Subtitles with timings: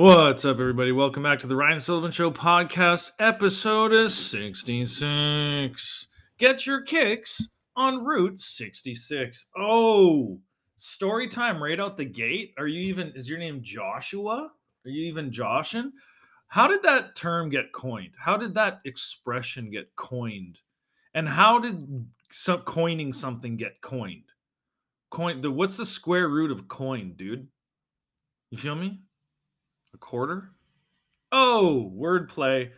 [0.00, 0.92] What's up, everybody?
[0.92, 6.06] Welcome back to the Ryan Sullivan Show podcast, episode 66.
[6.38, 9.48] Get your kicks on Route 66.
[9.58, 10.38] Oh,
[10.76, 12.54] story time right out the gate.
[12.58, 14.52] Are you even, is your name Joshua?
[14.84, 15.90] Are you even Joshin?
[16.46, 18.12] How did that term get coined?
[18.20, 20.58] How did that expression get coined?
[21.12, 24.30] And how did some, coining something get coined?
[25.10, 27.48] Coin, the, what's the square root of coin, dude?
[28.52, 29.00] You feel me?
[30.00, 30.52] Quarter?
[31.30, 32.70] Oh, wordplay.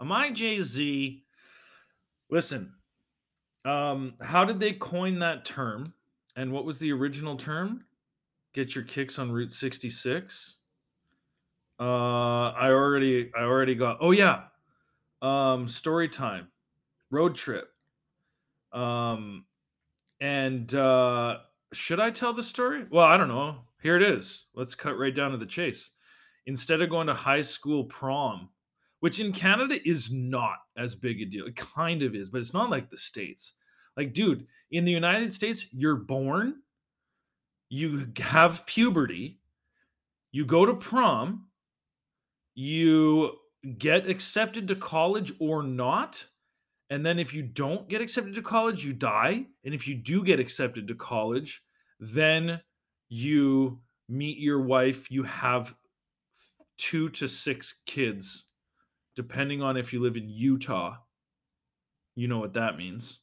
[0.00, 1.24] Am I Jay Z?
[2.30, 2.74] Listen,
[3.64, 5.84] um, how did they coin that term?
[6.36, 7.84] And what was the original term?
[8.54, 10.56] Get your kicks on Route 66.
[11.78, 11.82] Uh,
[12.50, 13.98] I already, I already got.
[14.00, 14.44] Oh yeah,
[15.22, 16.48] um, story time,
[17.10, 17.68] road trip.
[18.72, 19.46] Um,
[20.20, 21.38] and uh,
[21.72, 22.84] should I tell the story?
[22.90, 23.62] Well, I don't know.
[23.82, 24.46] Here it is.
[24.54, 25.90] Let's cut right down to the chase
[26.46, 28.48] instead of going to high school prom,
[29.00, 31.46] which in Canada is not as big a deal.
[31.46, 33.54] It kind of is, but it's not like the States.
[33.96, 36.62] Like, dude, in the United States, you're born,
[37.68, 39.40] you have puberty,
[40.32, 41.46] you go to prom,
[42.54, 43.32] you
[43.78, 46.26] get accepted to college or not.
[46.88, 49.46] And then if you don't get accepted to college, you die.
[49.64, 51.62] And if you do get accepted to college,
[52.00, 52.60] then
[53.08, 55.74] you meet your wife, you have
[56.80, 58.46] two to six kids,
[59.14, 60.96] depending on if you live in Utah.
[62.16, 63.20] You know what that means.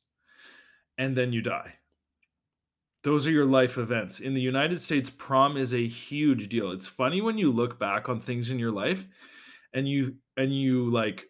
[0.97, 1.73] And then you die.
[3.03, 4.19] Those are your life events.
[4.19, 6.71] In the United States, prom is a huge deal.
[6.71, 9.07] It's funny when you look back on things in your life
[9.73, 11.25] and you and you like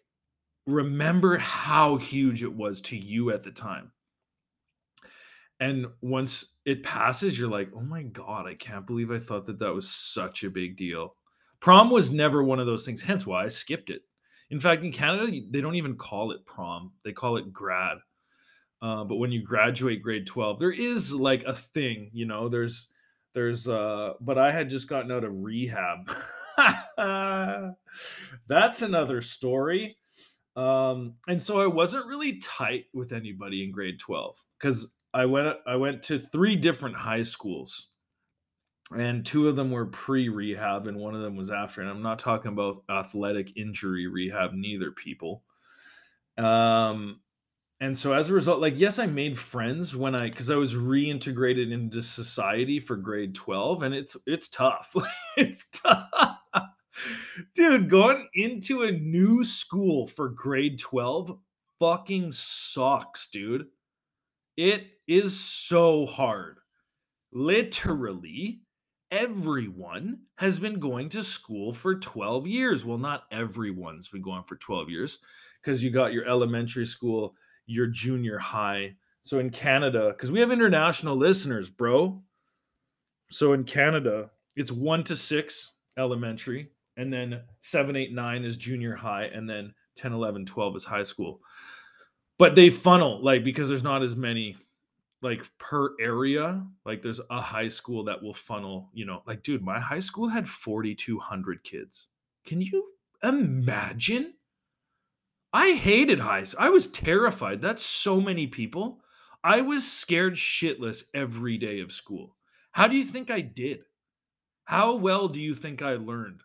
[0.66, 3.92] remember how huge it was to you at the time.
[5.60, 9.58] And once it passes, you're like, oh my God, I can't believe I thought that
[9.58, 11.16] that was such a big deal.
[11.60, 14.02] Prom was never one of those things, hence why I skipped it.
[14.50, 17.98] In fact, in Canada, they don't even call it prom, they call it grad.
[18.80, 22.86] Uh, but when you graduate grade 12, there is like a thing, you know, there's,
[23.34, 26.10] there's, uh, but I had just gotten out of rehab.
[28.48, 29.98] That's another story.
[30.56, 35.56] Um, and so I wasn't really tight with anybody in grade 12 because I went
[35.66, 37.88] I went to three different high schools
[38.96, 42.18] and two of them were pre-rehab and one of them was after and i'm not
[42.18, 45.42] talking about athletic injury rehab neither people.
[46.36, 47.20] Um
[47.80, 50.74] and so as a result like yes i made friends when i because i was
[50.74, 54.94] reintegrated into society for grade 12 and it's it's tough.
[55.36, 56.38] It's tough.
[57.54, 61.38] Dude going into a new school for grade 12
[61.78, 63.66] fucking sucks dude.
[64.56, 66.58] It is so hard.
[67.32, 68.62] Literally
[69.10, 72.84] everyone has been going to school for 12 years.
[72.84, 75.20] Well, not everyone's been going for 12 years
[75.62, 77.34] because you got your elementary school,
[77.66, 78.94] your junior high.
[79.22, 82.22] So in Canada, because we have international listeners, bro.
[83.30, 88.94] So in Canada, it's one to six elementary, and then seven, eight, nine is junior
[88.94, 91.40] high, and then 10, 11, 12 is high school.
[92.38, 94.56] But they funnel, like, because there's not as many
[95.22, 99.62] like per area like there's a high school that will funnel you know like dude
[99.62, 102.08] my high school had 4200 kids.
[102.46, 102.84] Can you
[103.22, 104.34] imagine?
[105.52, 106.64] I hated high school.
[106.64, 107.60] i was terrified.
[107.62, 109.00] That's so many people.
[109.42, 112.36] I was scared shitless every day of school.
[112.72, 113.80] How do you think i did?
[114.64, 116.42] How well do you think i learned?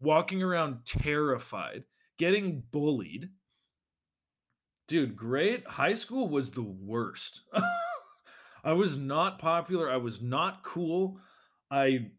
[0.00, 1.84] Walking around terrified
[2.18, 3.30] getting bullied.
[4.88, 7.40] Dude great high school was the worst
[8.66, 9.88] I was not popular.
[9.88, 11.20] I was not cool.
[11.70, 12.10] I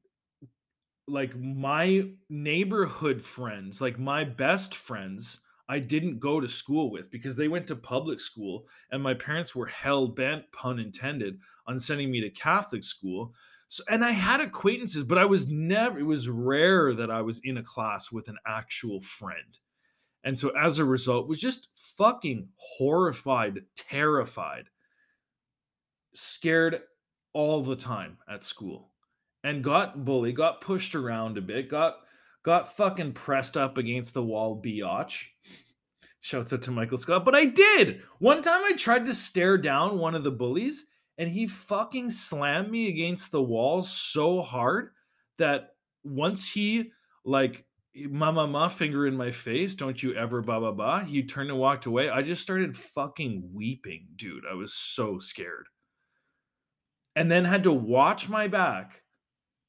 [1.06, 7.36] like my neighborhood friends, like my best friends, I didn't go to school with because
[7.36, 12.10] they went to public school and my parents were hell bent, pun intended, on sending
[12.10, 13.34] me to Catholic school.
[13.68, 17.42] So, and I had acquaintances, but I was never, it was rare that I was
[17.44, 19.60] in a class with an actual friend.
[20.24, 22.48] And so as a result, was just fucking
[22.78, 24.70] horrified, terrified
[26.18, 26.82] scared
[27.34, 28.92] all the time at school
[29.44, 31.98] and got bullied, got pushed around a bit, got
[32.44, 35.28] got fucking pressed up against the wall biatch.
[36.20, 37.24] Shouts out to Michael Scott.
[37.24, 38.02] But I did.
[38.20, 40.88] One time I tried to stare down one of the bullies
[41.18, 44.90] and he fucking slammed me against the wall so hard
[45.38, 46.92] that once he
[47.24, 47.66] like
[47.96, 51.50] ma ma ma finger in my face, don't you ever ba ba ba, he turned
[51.50, 52.10] and walked away.
[52.10, 54.44] I just started fucking weeping, dude.
[54.50, 55.68] I was so scared
[57.18, 59.02] and then had to watch my back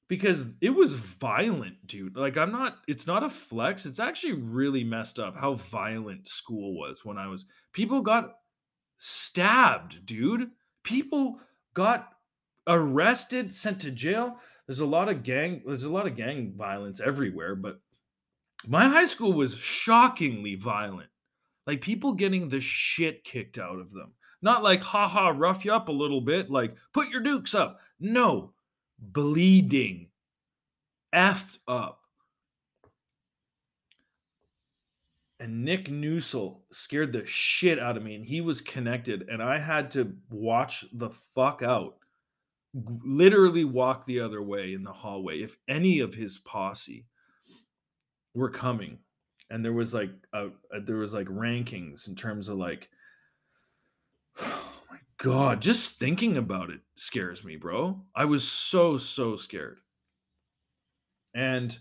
[0.06, 2.14] because it was violent, dude.
[2.14, 3.86] Like I'm not it's not a flex.
[3.86, 8.34] It's actually really messed up how violent school was when I was people got
[8.98, 10.50] stabbed, dude.
[10.84, 11.40] People
[11.72, 12.10] got
[12.66, 14.36] arrested, sent to jail.
[14.66, 17.80] There's a lot of gang there's a lot of gang violence everywhere, but
[18.66, 21.08] my high school was shockingly violent.
[21.66, 24.12] Like people getting the shit kicked out of them.
[24.40, 27.80] Not like haha rough you up a little bit, like put your dukes up.
[27.98, 28.52] No,
[28.98, 30.08] bleeding,
[31.14, 32.00] effed up.
[35.40, 39.60] And Nick Newsel scared the shit out of me, and he was connected, and I
[39.60, 41.96] had to watch the fuck out.
[42.74, 47.06] Literally walk the other way in the hallway if any of his posse
[48.34, 48.98] were coming.
[49.50, 52.88] And there was like a, a there was like rankings in terms of like
[54.40, 58.02] Oh my god, just thinking about it scares me, bro.
[58.14, 59.80] I was so so scared.
[61.34, 61.76] And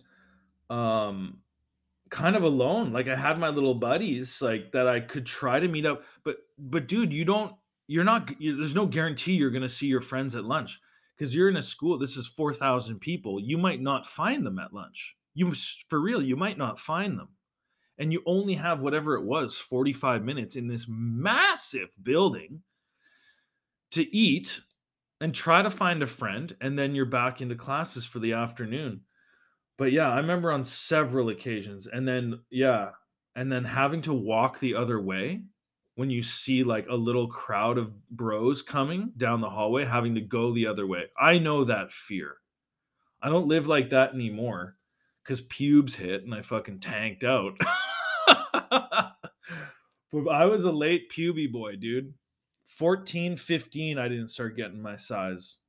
[0.69, 1.39] um
[2.09, 2.93] kind of alone.
[2.93, 6.37] Like I had my little buddies like that I could try to meet up, but
[6.57, 7.55] but dude, you don't
[7.87, 10.79] you're not you, there's no guarantee you're going to see your friends at lunch
[11.17, 13.39] because you're in a school this is 4,000 people.
[13.41, 15.17] You might not find them at lunch.
[15.35, 15.53] You
[15.89, 17.29] for real, you might not find them.
[17.99, 22.61] And you only have whatever it was 45 minutes in this massive building
[23.91, 24.61] to eat
[25.19, 29.01] and try to find a friend and then you're back into classes for the afternoon.
[29.77, 32.89] But yeah i remember on several occasions and then yeah
[33.35, 35.43] and then having to walk the other way
[35.95, 40.21] when you see like a little crowd of bros coming down the hallway having to
[40.21, 41.05] go the other way.
[41.19, 42.37] I know that fear.
[43.21, 44.77] I don't live like that anymore
[45.23, 47.57] because pubes hit and i fucking tanked out
[50.11, 52.13] but i was a late puby boy dude
[52.67, 55.59] 14, 15, I didn't start getting my size.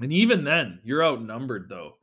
[0.00, 1.98] And even then, you're outnumbered though.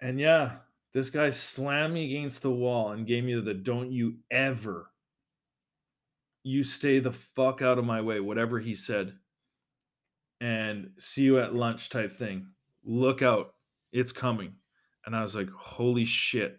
[0.00, 0.56] And yeah,
[0.92, 4.90] this guy slammed me against the wall and gave me the don't you ever,
[6.42, 9.14] you stay the fuck out of my way, whatever he said.
[10.40, 12.48] And see you at lunch type thing.
[12.84, 13.54] Look out,
[13.92, 14.56] it's coming.
[15.06, 16.58] And I was like, holy shit.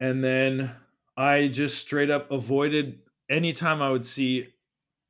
[0.00, 0.74] And then
[1.16, 4.48] I just straight up avoided anytime I would see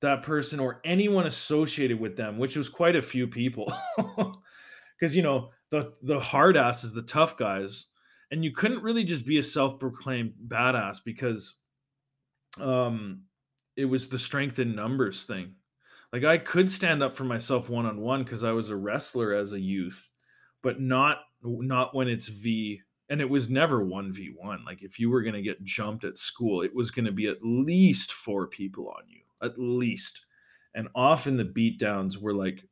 [0.03, 3.73] that person or anyone associated with them, which was quite a few people,
[4.99, 7.87] because you know the the hard asses, the tough guys,
[8.31, 11.57] and you couldn't really just be a self-proclaimed badass because
[12.59, 13.23] um
[13.77, 15.55] it was the strength in numbers thing.
[16.13, 19.33] Like I could stand up for myself one on one because I was a wrestler
[19.33, 20.11] as a youth,
[20.63, 25.23] but not not when it's V and it was never 1v1 like if you were
[25.23, 28.89] going to get jumped at school it was going to be at least four people
[28.89, 30.25] on you at least.
[30.75, 32.65] And often the beatdowns were like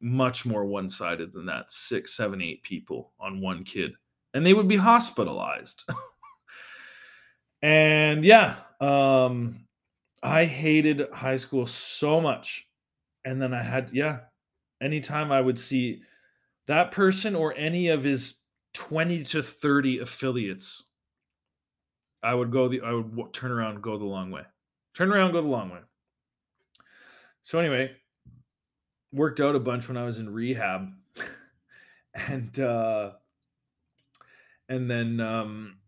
[0.00, 3.92] much more one-sided than that six seven eight people on one kid
[4.34, 5.84] and they would be hospitalized.
[7.62, 9.66] And yeah um
[10.22, 12.68] i hated high school so much
[13.24, 14.20] and then i had yeah
[14.82, 16.02] anytime i would see
[16.66, 18.34] that person or any of his
[18.76, 20.82] 20 to 30 affiliates,
[22.22, 24.42] I would go the I would turn around go the long way.
[24.94, 25.78] Turn around, go the long way.
[27.42, 27.96] So anyway,
[29.12, 30.90] worked out a bunch when I was in rehab.
[32.14, 33.12] and uh
[34.68, 35.78] and then um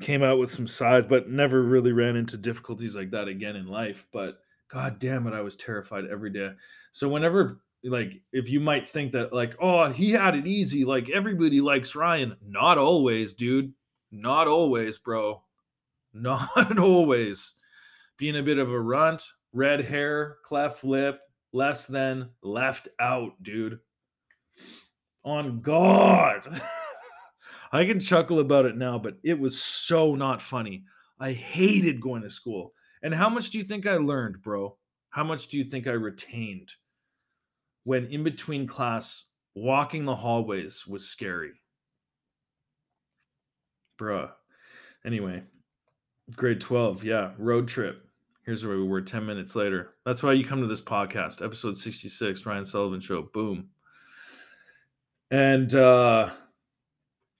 [0.00, 3.66] came out with some size, but never really ran into difficulties like that again in
[3.66, 4.06] life.
[4.12, 4.38] But
[4.68, 6.52] god damn it, I was terrified every day.
[6.92, 11.08] So whenever like if you might think that like oh he had it easy like
[11.08, 12.36] everybody likes ryan.
[12.44, 13.72] Not always dude.
[14.10, 15.44] Not always bro.
[16.12, 17.54] Not always.
[18.18, 19.22] Being a bit of a runt
[19.52, 21.20] red hair cleft lip
[21.52, 23.78] less than left out dude.
[25.24, 26.60] On god!
[27.72, 30.84] I can chuckle about it now but it was so not funny.
[31.18, 32.72] I hated going to school.
[33.02, 34.76] And how much do you think i learned bro?
[35.10, 36.70] How much do you think i retained
[37.84, 41.52] when in between class, walking the hallways was scary.
[43.98, 44.30] Bruh.
[45.04, 45.42] Anyway,
[46.34, 48.06] grade 12, yeah, road trip.
[48.44, 49.94] Here's where we were 10 minutes later.
[50.04, 53.22] That's why you come to this podcast, episode 66, Ryan Sullivan Show.
[53.22, 53.68] Boom.
[55.30, 56.30] And uh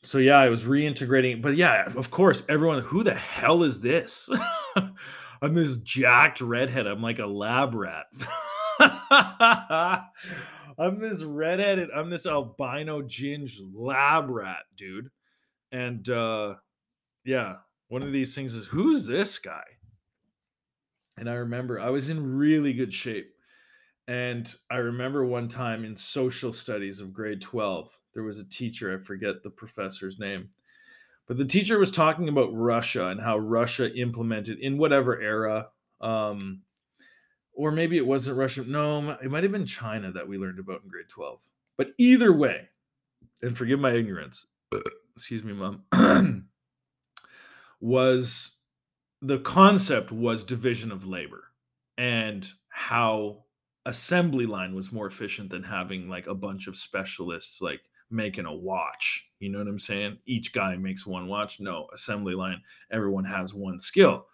[0.02, 4.30] so yeah, I was reintegrating, but yeah, of course, everyone, who the hell is this?
[5.42, 6.86] I'm this jacked redhead.
[6.86, 8.06] I'm like a lab rat.
[10.78, 15.10] I'm this redheaded, I'm this albino ginge lab rat, dude.
[15.72, 16.54] And uh
[17.24, 17.56] yeah,
[17.88, 19.64] one of these things is who's this guy?
[21.16, 23.34] And I remember I was in really good shape.
[24.08, 28.98] And I remember one time in social studies of grade 12, there was a teacher,
[28.98, 30.48] I forget the professor's name,
[31.28, 35.68] but the teacher was talking about Russia and how Russia implemented in whatever era,
[36.00, 36.62] um,
[37.52, 38.64] or maybe it wasn't Russia.
[38.66, 41.40] No, it might have been China that we learned about in grade 12.
[41.76, 42.68] But either way,
[43.42, 44.46] and forgive my ignorance,
[45.16, 45.84] excuse me, mom,
[47.80, 48.58] was
[49.22, 51.44] the concept was division of labor
[51.98, 53.44] and how
[53.86, 57.80] assembly line was more efficient than having like a bunch of specialists like
[58.10, 59.28] making a watch.
[59.38, 60.18] You know what I'm saying?
[60.26, 61.60] Each guy makes one watch.
[61.60, 64.26] No, assembly line, everyone has one skill.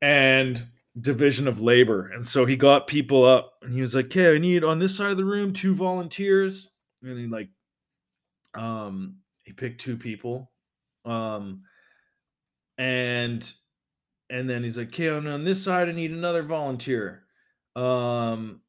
[0.00, 0.62] And
[1.00, 2.08] division of labor.
[2.08, 4.96] And so he got people up and he was like, Okay, I need on this
[4.96, 6.70] side of the room two volunteers.
[7.02, 7.50] And he like
[8.54, 10.50] um he picked two people.
[11.04, 11.62] Um
[12.76, 13.50] and
[14.30, 17.24] and then he's like, Okay, on this side, I need another volunteer.
[17.76, 18.60] Um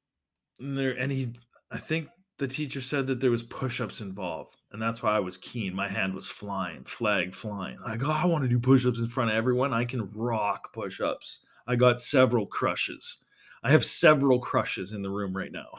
[0.59, 1.33] and there and he
[1.71, 5.37] I think the teacher said that there was push-ups involved and that's why i was
[5.37, 9.07] keen my hand was flying flag flying like oh, i want to do push-ups in
[9.07, 13.17] front of everyone i can rock push-ups i got several crushes.
[13.63, 15.69] I have several crushes in the room right now.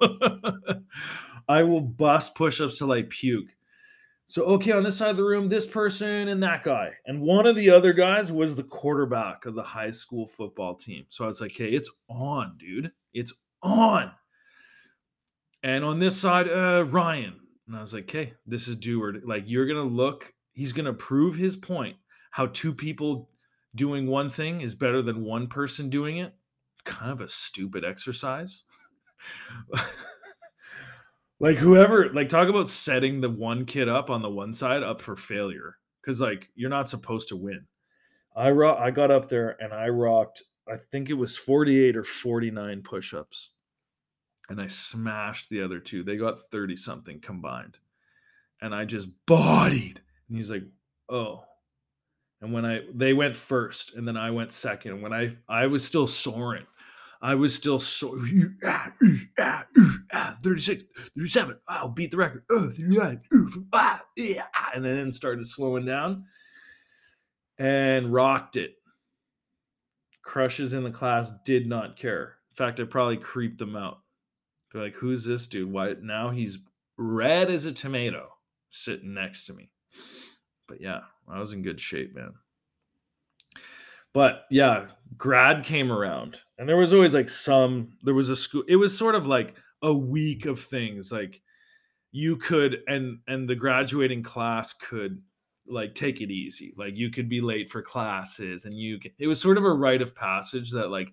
[1.48, 3.48] I will bust push-ups till i puke.
[4.26, 6.92] So okay on this side of the room this person and that guy.
[7.06, 11.04] And one of the other guys was the quarterback of the high school football team.
[11.08, 12.92] So i was like hey it's on dude.
[13.12, 14.12] It's on.
[15.64, 17.40] And on this side, uh, Ryan.
[17.66, 19.22] And I was like, okay, this is Deward.
[19.24, 21.96] Like, you're going to look, he's going to prove his point
[22.30, 23.30] how two people
[23.74, 26.34] doing one thing is better than one person doing it.
[26.84, 28.64] Kind of a stupid exercise.
[31.40, 35.00] like, whoever, like, talk about setting the one kid up on the one side up
[35.00, 35.76] for failure.
[36.04, 37.66] Cause, like, you're not supposed to win.
[38.36, 42.04] I, ro- I got up there and I rocked, I think it was 48 or
[42.04, 43.50] 49 push ups
[44.48, 46.02] and I smashed the other two.
[46.02, 47.78] They got 30 something combined.
[48.60, 50.00] And I just bodied.
[50.28, 50.64] And he's like,
[51.08, 51.44] "Oh."
[52.44, 55.00] And when I they went first and then I went second.
[55.00, 56.66] When I I was still soaring.
[57.22, 58.18] I was still so
[58.66, 58.92] ah,
[59.38, 59.66] ah,
[60.12, 60.84] ah, 36,
[61.16, 61.56] 37.
[61.66, 62.44] I'll beat the record.
[62.50, 63.20] 39,
[63.72, 64.44] ah, yeah.
[64.74, 66.26] And then started slowing down
[67.56, 68.74] and rocked it.
[70.22, 72.36] Crushes in the class did not care.
[72.50, 74.00] In fact, I probably creeped them out.
[74.70, 75.72] They're like, who's this dude?
[75.72, 76.58] Why now he's
[76.98, 78.34] red as a tomato
[78.68, 79.70] sitting next to me.
[80.68, 82.34] But yeah, I was in good shape, man.
[84.12, 88.64] But yeah, grad came around and there was always like some there was a school
[88.68, 91.40] it was sort of like a week of things like
[92.12, 95.20] you could and and the graduating class could
[95.66, 99.40] like take it easy like you could be late for classes and you it was
[99.40, 101.12] sort of a rite of passage that like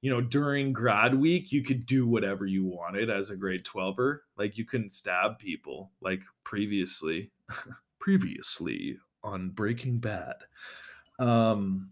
[0.00, 4.18] you know, during grad week, you could do whatever you wanted as a grade 12er.
[4.36, 7.32] Like you couldn't stab people like previously,
[7.98, 10.36] previously on Breaking Bad.
[11.18, 11.90] Um,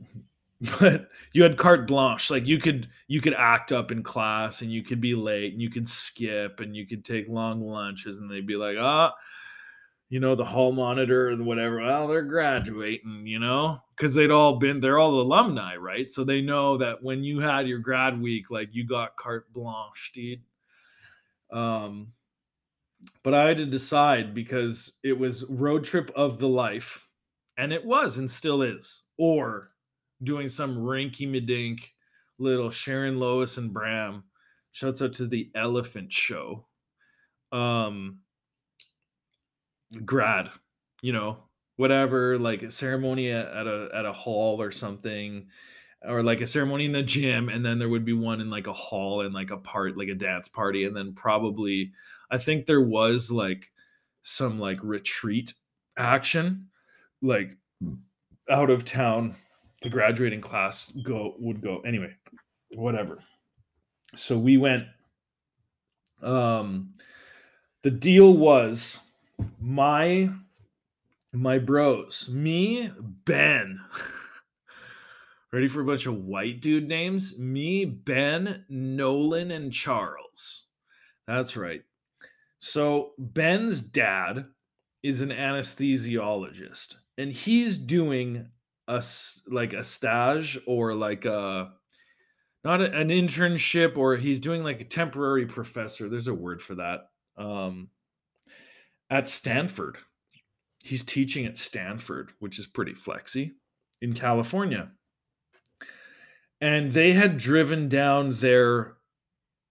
[0.80, 4.72] but you had carte blanche like you could you could act up in class and
[4.72, 8.30] you could be late and you could skip and you could take long lunches and
[8.30, 9.14] they'd be like ah oh,
[10.14, 11.82] you know, the hall monitor or whatever.
[11.82, 16.08] Well, they're graduating, you know, because they'd all been, they're all alumni, right?
[16.08, 20.12] So they know that when you had your grad week, like you got carte blanche,
[20.14, 20.42] dude.
[21.50, 22.12] Um,
[23.22, 27.08] but I had to decide because it was road trip of the life,
[27.56, 29.68] and it was and still is, or
[30.22, 31.92] doing some rinky dink
[32.38, 34.24] little Sharon Lois and Bram.
[34.72, 36.66] Shouts out to the Elephant Show.
[37.52, 38.20] Um,
[40.04, 40.50] grad,
[41.02, 41.44] you know,
[41.76, 45.48] whatever, like a ceremony at a at a hall or something,
[46.02, 48.66] or like a ceremony in the gym, and then there would be one in like
[48.66, 51.92] a hall and like a part, like a dance party, and then probably
[52.30, 53.70] I think there was like
[54.22, 55.54] some like retreat
[55.96, 56.68] action,
[57.22, 57.56] like
[58.50, 59.36] out of town.
[59.82, 62.14] The graduating class go would go anyway,
[62.74, 63.18] whatever.
[64.16, 64.86] So we went.
[66.22, 66.94] Um,
[67.82, 69.00] the deal was
[69.60, 70.30] my
[71.34, 72.90] my bros, me,
[73.24, 73.80] Ben.
[75.52, 77.38] Ready for a bunch of white dude names?
[77.38, 80.66] Me, Ben, Nolan, and Charles.
[81.26, 81.82] That's right.
[82.64, 84.46] So Ben's dad
[85.02, 88.48] is an anesthesiologist, and he's doing
[88.88, 89.04] a
[89.46, 91.72] like a stage or like a
[92.64, 96.08] not a, an internship, or he's doing like a temporary professor.
[96.08, 97.10] There's a word for that.
[97.36, 97.90] Um,
[99.10, 99.98] at Stanford.
[100.78, 103.56] He's teaching at Stanford, which is pretty flexy
[104.00, 104.92] in California.
[106.62, 108.96] And they had driven down their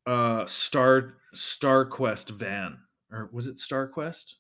[0.05, 2.82] uh Star StarQuest van
[3.13, 4.33] or was it StarQuest?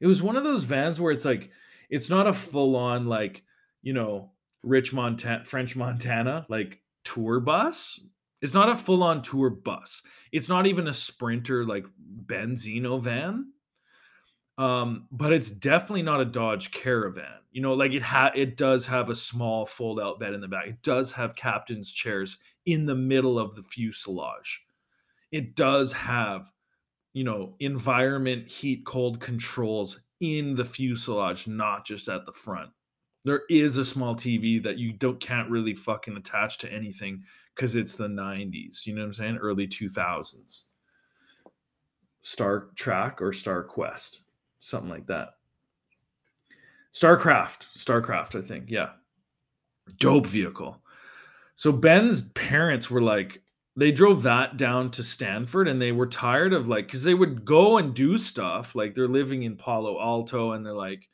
[0.00, 1.50] It was one of those vans where it's like
[1.90, 3.42] it's not a full on like,
[3.82, 4.32] you know,
[4.62, 8.00] rich Montana French Montana like tour bus.
[8.40, 10.02] It's not a full on tour bus.
[10.30, 11.86] It's not even a sprinter like
[12.26, 13.52] Benzino van.
[14.58, 17.38] Um, but it's definitely not a Dodge Caravan.
[17.50, 20.48] You know, like it ha- it does have a small fold out bed in the
[20.48, 20.66] back.
[20.66, 24.64] It does have captain's chairs in the middle of the fuselage.
[25.30, 26.52] It does have,
[27.18, 32.70] you know, environment heat cold controls in the fuselage, not just at the front.
[33.24, 37.74] There is a small TV that you don't can't really fucking attach to anything because
[37.74, 38.86] it's the 90s.
[38.86, 39.36] You know what I'm saying?
[39.38, 40.66] Early 2000s.
[42.20, 44.20] Star Trek or Star Quest
[44.60, 45.30] something like that.
[46.92, 48.90] Starcraft, Starcraft, I think, yeah,
[49.98, 50.82] dope vehicle.
[51.56, 53.42] So Ben's parents were like,
[53.78, 57.44] they drove that down to Stanford, and they were tired of like, because they would
[57.44, 61.08] go and do stuff like they're living in Palo Alto, and they're like,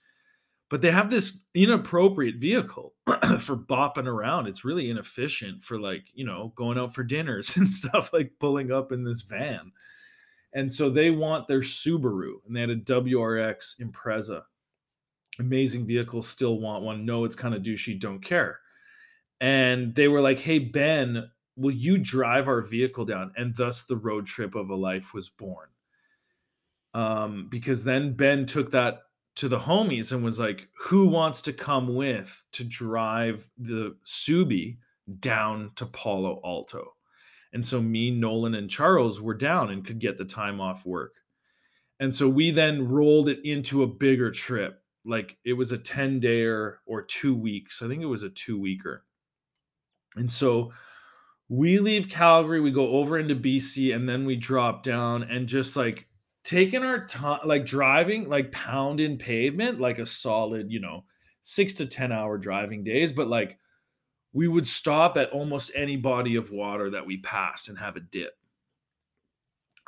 [0.71, 2.95] but they have this inappropriate vehicle
[3.39, 4.47] for bopping around.
[4.47, 8.73] It's really inefficient for like you know going out for dinners and stuff, like pulling
[8.73, 9.73] up in this van.
[10.55, 14.43] And so they want their Subaru, and they had a WRX Impreza.
[15.39, 17.05] Amazing vehicle, still want one.
[17.05, 18.61] No, it's kind of douchey, don't care.
[19.41, 23.33] And they were like, hey, Ben, will you drive our vehicle down?
[23.37, 25.69] And thus the road trip of a life was born.
[26.93, 29.03] Um, because then Ben took that
[29.37, 34.79] to the homies and was like, who wants to come with to drive the Subi
[35.21, 36.95] down to Palo Alto?
[37.53, 41.15] And so me, Nolan, and Charles were down and could get the time off work.
[42.01, 44.83] And so we then rolled it into a bigger trip.
[45.05, 47.83] Like it was a 10 dayer or two weeks.
[47.83, 49.05] I think it was a two weeker.
[50.17, 50.73] And so
[51.57, 55.77] we leave Calgary, we go over into BC, and then we drop down and just
[55.77, 56.09] like
[56.43, 61.05] taking our time, like driving, like pounding pavement, like a solid, you know,
[61.43, 63.57] six to 10 hour driving days, but like
[64.33, 68.01] we would stop at almost any body of water that we passed and have a
[68.01, 68.37] dip.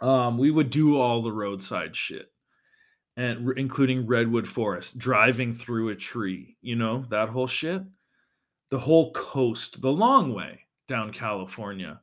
[0.01, 2.31] Um, we would do all the roadside shit,
[3.17, 7.83] and including redwood forest, driving through a tree, you know that whole shit,
[8.71, 12.01] the whole coast, the long way down California,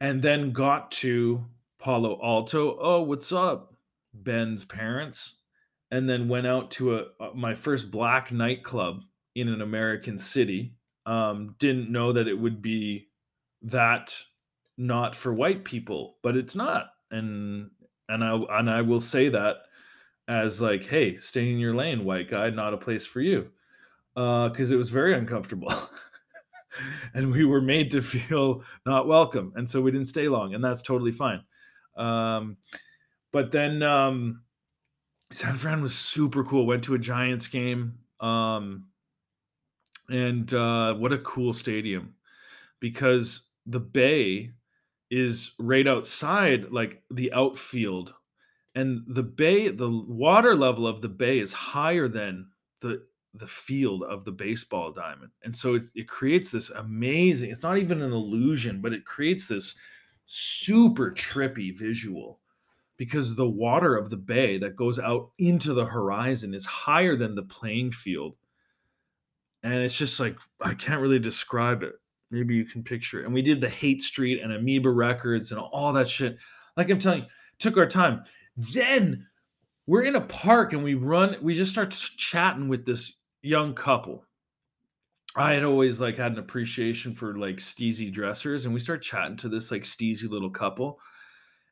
[0.00, 1.44] and then got to
[1.78, 2.78] Palo Alto.
[2.80, 3.74] Oh, what's up,
[4.12, 5.36] Ben's parents?
[5.90, 9.02] And then went out to a, a my first black nightclub
[9.34, 13.08] in an American city um, didn't know that it would be
[13.62, 14.14] that
[14.76, 16.88] not for white people, but it's not.
[17.10, 17.70] And
[18.08, 19.56] and I and I will say that
[20.28, 23.50] as like, hey, stay in your lane, white guy, not a place for you,
[24.14, 25.72] because uh, it was very uncomfortable.
[27.14, 30.64] and we were made to feel not welcome and so we didn't stay long and
[30.64, 31.42] that's totally fine.
[31.96, 32.56] Um,
[33.32, 34.42] but then um,
[35.30, 36.66] san fran was super cool.
[36.66, 38.88] Went to a giants game um,
[40.08, 42.14] and uh, what a cool stadium
[42.80, 44.52] because the bay
[45.10, 48.12] is right outside like the outfield
[48.74, 52.48] and the bay the water level of the bay is higher than
[52.80, 53.04] the
[53.38, 57.78] the field of the baseball diamond and so it, it creates this amazing it's not
[57.78, 59.74] even an illusion but it creates this
[60.24, 62.40] super trippy visual
[62.96, 67.34] because the water of the bay that goes out into the horizon is higher than
[67.34, 68.36] the playing field
[69.66, 71.94] and it's just like I can't really describe it.
[72.30, 73.24] Maybe you can picture it.
[73.24, 76.38] And we did the Haight Street and Amoeba Records and all that shit.
[76.76, 77.26] Like I'm telling you,
[77.58, 78.22] took our time.
[78.56, 79.26] Then
[79.86, 81.36] we're in a park and we run.
[81.42, 83.16] We just start chatting with this
[83.46, 84.24] young couple.
[85.36, 89.36] I had always like had an appreciation for like steezy dressers, and we start chatting
[89.38, 90.98] to this like steezy little couple,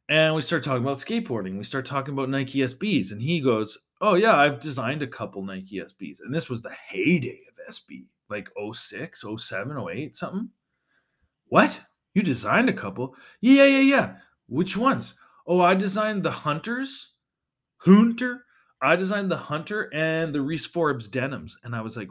[0.08, 1.56] and we start talking about skateboarding.
[1.56, 5.42] We start talking about Nike SBs, and he goes, "Oh yeah, I've designed a couple
[5.42, 10.50] Nike SBs," and this was the heyday of SB, like 06, 07, 08, something.
[11.46, 11.80] What?
[12.14, 13.16] You designed a couple?
[13.40, 14.16] Yeah, yeah, yeah.
[14.46, 15.14] Which ones?
[15.46, 17.14] Oh, I designed the Hunters,
[17.78, 18.44] Hunter.
[18.84, 21.56] I designed the Hunter and the Reese Forbes denims.
[21.64, 22.08] And I was like,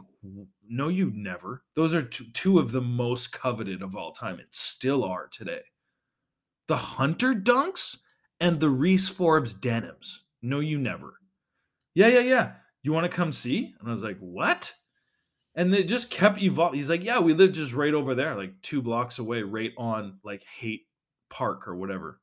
[0.68, 1.62] no, you never.
[1.76, 5.62] Those are two, two of the most coveted of all time and still are today.
[6.68, 7.98] The Hunter dunks
[8.40, 10.24] and the Reese Forbes denims.
[10.42, 11.14] No, you never.
[11.94, 12.52] Yeah, yeah, yeah.
[12.82, 13.74] You want to come see?
[13.78, 14.74] And I was like, what?
[15.54, 16.78] and they just kept evolving.
[16.78, 20.18] He's like, yeah, we live just right over there, like two blocks away, right on
[20.24, 20.82] like Haight
[21.30, 22.20] Park or whatever.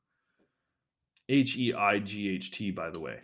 [1.28, 3.20] H E I G H T, by the way.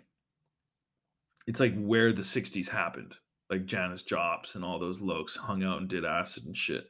[1.48, 3.14] It's like where the 60s happened.
[3.50, 6.84] Like Janis Jops and all those lokes hung out and did acid and shit.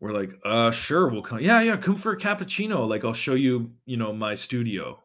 [0.00, 1.38] we're like, uh, sure, we'll come.
[1.40, 2.88] Yeah, yeah, come for a cappuccino.
[2.88, 4.98] Like, I'll show you, you know, my studio.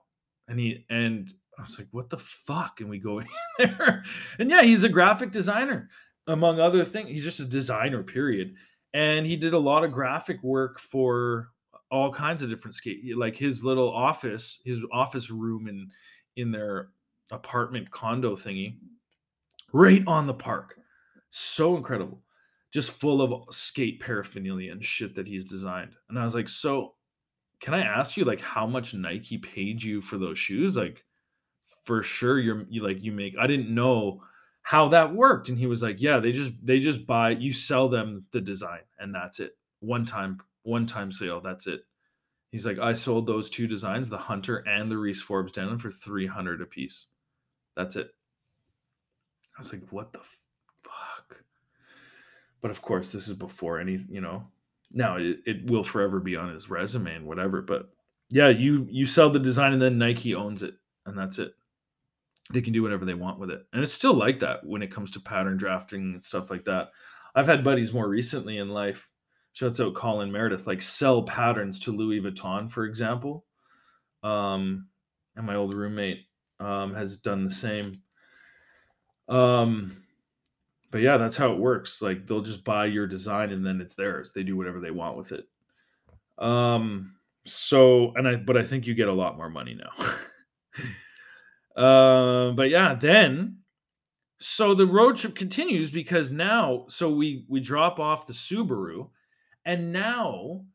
[0.47, 2.81] And he and I was like, what the fuck?
[2.81, 3.27] And we go in
[3.59, 4.03] there.
[4.39, 5.89] And yeah, he's a graphic designer,
[6.25, 7.09] among other things.
[7.09, 8.55] He's just a designer, period.
[8.93, 11.49] And he did a lot of graphic work for
[11.91, 15.91] all kinds of different skate like his little office, his office room in
[16.35, 16.89] in their
[17.31, 18.77] apartment condo thingy,
[19.73, 20.77] right on the park.
[21.29, 22.21] So incredible.
[22.73, 25.95] Just full of skate paraphernalia and shit that he's designed.
[26.09, 26.95] And I was like, so
[27.59, 30.75] can I ask you like how much Nike paid you for those shoes?
[30.77, 31.03] Like
[31.83, 34.21] for sure you're you like you make I didn't know
[34.61, 35.49] how that worked.
[35.49, 38.81] And he was like, Yeah, they just they just buy you sell them the design
[38.99, 39.57] and that's it.
[39.79, 41.81] One time, one time sale, that's it.
[42.51, 45.91] He's like, I sold those two designs, the Hunter and the Reese Forbes denim for
[45.91, 47.07] 300 a piece.
[47.75, 48.09] That's it.
[49.57, 50.19] I was like, what the
[50.83, 51.43] fuck?
[52.61, 54.47] But of course, this is before any, you know,
[54.91, 57.61] now it, it will forever be on his resume and whatever.
[57.61, 57.89] But
[58.29, 61.53] yeah, you you sell the design and then Nike owns it, and that's it.
[62.51, 63.65] They can do whatever they want with it.
[63.73, 66.89] And it's still like that when it comes to pattern drafting and stuff like that.
[67.33, 69.09] I've had buddies more recently in life
[69.55, 73.45] shouts out Colin Meredith, like sell patterns to Louis Vuitton, for example.
[74.21, 74.87] Um,
[75.35, 76.25] and my old roommate
[76.59, 78.01] um, has done the same.
[79.27, 80.03] Um,
[80.91, 82.01] but yeah, that's how it works.
[82.01, 84.31] Like they'll just buy your design and then it's theirs.
[84.31, 85.45] They do whatever they want with it.
[86.37, 87.15] Um,
[87.45, 90.05] so and I, but I think you get a lot more money now.
[91.81, 93.57] uh, but yeah, then
[94.39, 99.09] so the road trip continues because now, so we we drop off the Subaru
[99.65, 100.65] and now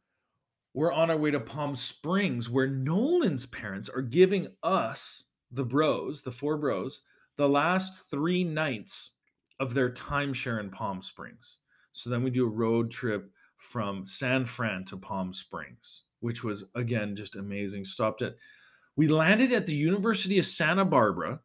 [0.72, 6.22] we're on our way to Palm Springs, where Nolan's parents are giving us, the bros,
[6.22, 7.02] the four bros,
[7.36, 9.12] the last three nights
[9.58, 11.58] of their timeshare in Palm Springs.
[11.92, 16.64] So then we do a road trip from San Fran to Palm Springs, which was
[16.74, 17.84] again just amazing.
[17.84, 18.36] Stopped at,
[18.96, 21.40] we landed at the University of Santa Barbara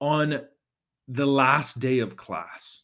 [0.00, 0.40] on
[1.06, 2.82] the last day of class.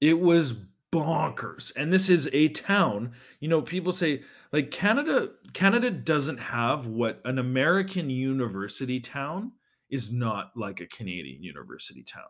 [0.00, 0.54] It was
[0.92, 1.72] bonkers.
[1.76, 4.22] And this is a town, you know, people say
[4.52, 9.52] like Canada Canada doesn't have what an American university town
[9.90, 12.24] is not like a Canadian university town.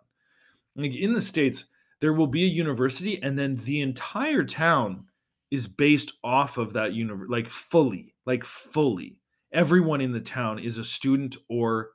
[0.77, 1.67] Like in the states
[2.01, 5.07] there will be a university and then the entire town
[5.51, 9.21] is based off of that university like fully, like fully.
[9.53, 11.91] Everyone in the town is a student or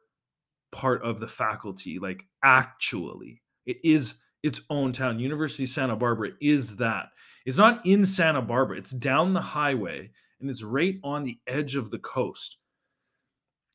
[0.71, 3.41] part of the faculty like actually.
[3.65, 5.19] It is its own town.
[5.19, 7.07] University Santa Barbara is that.
[7.45, 10.11] It's not in Santa Barbara, it's down the highway
[10.43, 12.57] and it's right on the edge of the coast.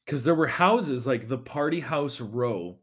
[0.05, 2.79] Because there were houses like the party house row.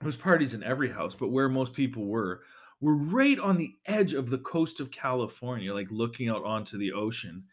[0.00, 2.42] There was parties in every house, but where most people were,
[2.80, 6.92] were right on the edge of the coast of California, like looking out onto the
[6.92, 7.44] ocean.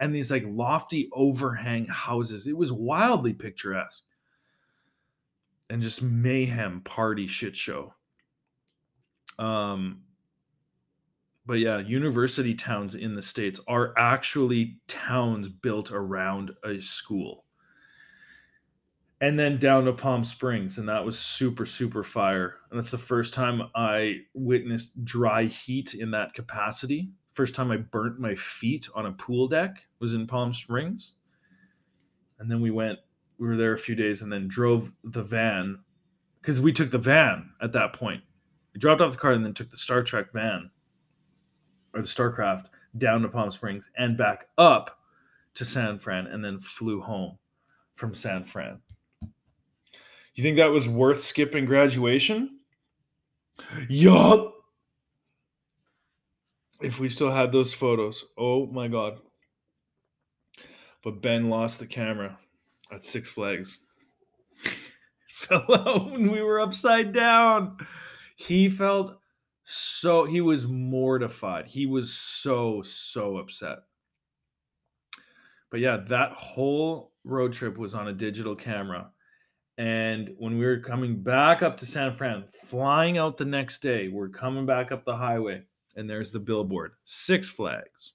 [0.00, 2.46] And these like lofty overhang houses.
[2.46, 4.04] It was wildly picturesque.
[5.68, 7.92] And just mayhem party shit show.
[9.38, 10.02] Um,
[11.46, 17.44] but yeah, university towns in the states are actually towns built around a school.
[19.20, 22.56] And then down to Palm Springs, and that was super super fire.
[22.70, 27.10] And that's the first time I witnessed dry heat in that capacity.
[27.32, 31.14] First time I burnt my feet on a pool deck was in Palm Springs.
[32.38, 32.98] And then we went,
[33.38, 35.78] we were there a few days, and then drove the van
[36.42, 38.22] because we took the van at that point
[38.76, 40.70] we dropped off the car and then took the Star Trek van
[41.94, 42.66] or the Starcraft
[42.98, 44.98] down to Palm Springs and back up
[45.54, 47.38] to San Fran and then flew home
[47.94, 48.82] from San Fran.
[50.34, 52.58] You think that was worth skipping graduation?
[53.88, 54.52] Yup.
[56.82, 58.26] If we still had those photos.
[58.36, 59.20] Oh my God.
[61.02, 62.38] But Ben lost the camera
[62.92, 63.78] at Six Flags.
[65.30, 67.78] fell out when we were upside down.
[68.36, 69.18] He felt
[69.64, 71.66] so he was mortified.
[71.66, 73.78] He was so so upset.
[75.70, 79.10] But yeah, that whole road trip was on a digital camera.
[79.78, 84.08] And when we were coming back up to San Fran, flying out the next day,
[84.08, 85.64] we're coming back up the highway,
[85.96, 88.12] and there's the billboard Six Flags.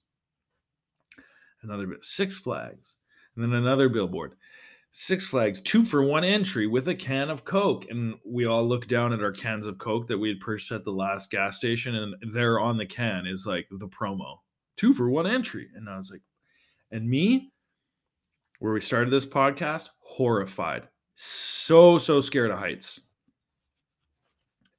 [1.62, 2.96] Another bit, Six Flags.
[3.36, 4.34] And then another billboard
[4.94, 7.86] Six Flags two for one entry with a can of Coke.
[7.88, 10.84] And we all look down at our cans of Coke that we had purchased at
[10.84, 11.94] the last gas station.
[11.94, 14.36] And there on the can is like the promo
[14.76, 15.68] two for one entry.
[15.74, 16.20] And I was like,
[16.90, 17.52] and me,
[18.58, 23.00] where we started this podcast, horrified, so, so scared of heights.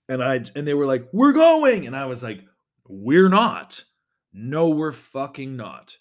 [0.08, 1.88] And I, and they were like, we're going.
[1.88, 2.42] And I was like,
[2.88, 3.84] we're not.
[4.32, 5.98] No, we're fucking not.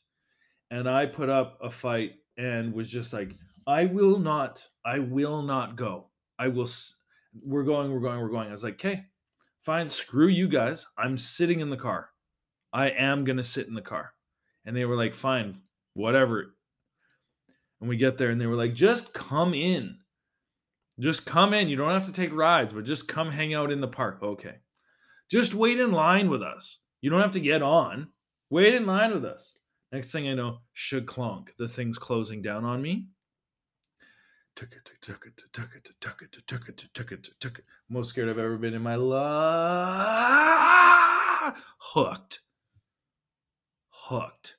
[0.71, 5.43] And I put up a fight and was just like, I will not, I will
[5.43, 6.09] not go.
[6.39, 6.69] I will,
[7.45, 8.49] we're going, we're going, we're going.
[8.49, 9.05] I was like, okay,
[9.63, 10.87] fine, screw you guys.
[10.99, 12.11] I'm sitting in the car.
[12.73, 14.13] I am going to sit in the car.
[14.65, 15.61] And they were like, fine,
[15.95, 16.55] whatever.
[17.81, 19.99] And we get there and they were like, just come in.
[21.01, 21.69] Just come in.
[21.69, 24.19] You don't have to take rides, but just come hang out in the park.
[24.23, 24.57] Okay.
[25.31, 26.79] Just wait in line with us.
[27.01, 28.09] You don't have to get on.
[28.51, 29.59] Wait in line with us.
[29.91, 31.53] Next thing I know, should clunk.
[31.59, 33.09] The thing's closing down on me.
[34.55, 37.29] Took it, took it, took it, took it, took it, took it, took it.
[37.41, 37.65] took it.
[37.89, 39.23] Most scared I've ever been in my life.
[41.79, 42.41] Hooked.
[43.91, 44.57] Hooked.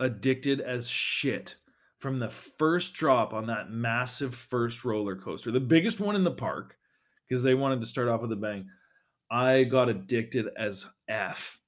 [0.00, 1.56] Addicted as shit
[1.98, 6.30] from the first drop on that massive first roller coaster, the biggest one in the
[6.30, 6.78] park,
[7.28, 8.68] because they wanted to start off with a bang.
[9.30, 11.60] I got addicted as F.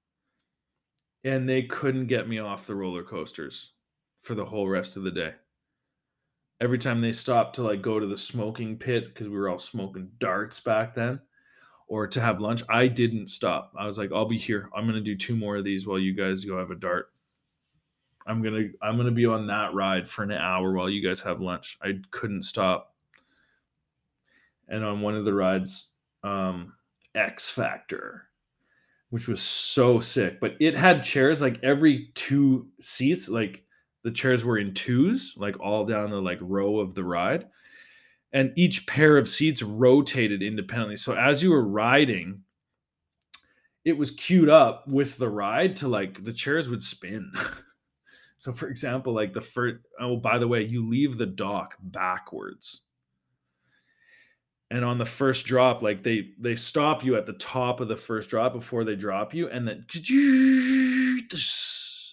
[1.22, 3.72] And they couldn't get me off the roller coasters
[4.20, 5.34] for the whole rest of the day.
[6.60, 9.58] Every time they stopped to like go to the smoking pit because we were all
[9.58, 11.20] smoking darts back then
[11.88, 13.72] or to have lunch, I didn't stop.
[13.76, 14.70] I was like, I'll be here.
[14.76, 17.10] I'm to do two more of these while you guys go have a dart.
[18.26, 21.40] I'm to I'm to be on that ride for an hour while you guys have
[21.40, 21.78] lunch.
[21.82, 22.94] I couldn't stop.
[24.68, 25.92] And on one of the rides
[26.22, 26.74] um
[27.14, 28.28] X Factor,
[29.08, 30.38] which was so sick.
[30.40, 33.64] But it had chairs like every two seats, like
[34.02, 37.46] the chairs were in twos, like all down the like row of the ride.
[38.32, 40.96] And each pair of seats rotated independently.
[40.96, 42.42] So as you were riding,
[43.84, 47.32] it was queued up with the ride to like the chairs would spin.
[48.38, 52.82] so for example, like the first oh, by the way, you leave the dock backwards
[54.70, 57.96] and on the first drop like they they stop you at the top of the
[57.96, 59.84] first drop before they drop you and then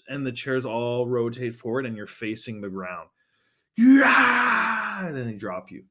[0.07, 3.09] and the chairs all rotate forward and you're facing the ground.
[3.75, 5.05] Yeah!
[5.05, 5.83] And then they drop you.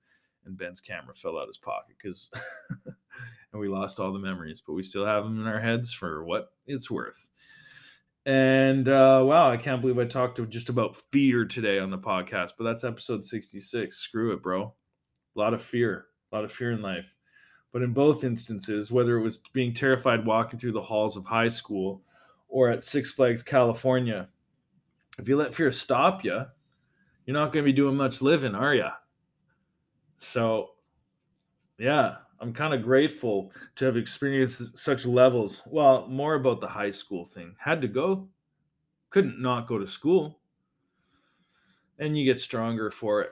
[0.45, 2.31] And ben's camera fell out of his pocket because
[3.53, 6.25] and we lost all the memories but we still have them in our heads for
[6.25, 7.29] what it's worth.
[8.25, 12.53] And uh, wow i can't believe i talked just about fear today on the podcast
[12.57, 14.75] but that's episode 66 screw it bro.
[15.35, 17.07] A lot of fear a lot of fear in life.
[17.73, 21.49] But in both instances, whether it was being terrified walking through the halls of high
[21.49, 22.03] school
[22.49, 24.29] or at Six Flags California,
[25.19, 26.45] if you let fear stop you,
[27.25, 28.89] you're not going to be doing much living, are you?
[30.19, 30.71] So,
[31.79, 35.63] yeah, I'm kind of grateful to have experienced such levels.
[35.67, 37.55] Well, more about the high school thing.
[37.59, 38.29] Had to go,
[39.11, 40.41] couldn't not go to school.
[41.99, 43.31] And you get stronger for it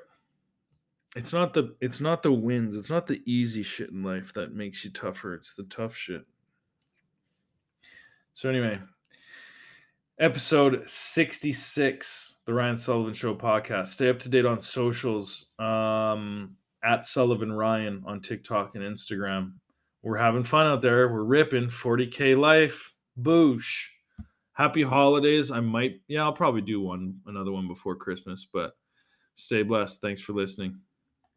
[1.15, 4.55] it's not the it's not the wins it's not the easy shit in life that
[4.55, 6.25] makes you tougher it's the tough shit
[8.35, 8.79] so anyway
[10.21, 13.89] episode 66 the ryan sullivan show podcast.
[13.89, 19.55] Stay up to date on socials um at sullivan ryan on tiktok and instagram.
[20.03, 21.09] We're having fun out there.
[21.09, 22.93] We're ripping 40k life.
[23.21, 23.87] Boosh.
[24.53, 25.51] Happy holidays.
[25.51, 28.73] I might yeah i'll probably do one another one before christmas but
[29.35, 30.01] stay blessed.
[30.01, 30.79] Thanks for listening